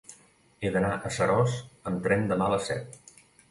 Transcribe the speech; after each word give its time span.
He 0.67 0.71
d'anar 0.75 0.89
a 1.09 1.11
Seròs 1.17 1.59
amb 1.93 2.03
tren 2.09 2.27
demà 2.35 2.51
a 2.51 2.57
les 2.57 2.69
set. 2.73 3.01